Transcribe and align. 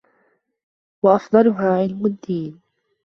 وَأَفْضَلُهَا 1.03 1.71
عِلْمُ 1.77 2.05
الدِّينِ 2.05 2.61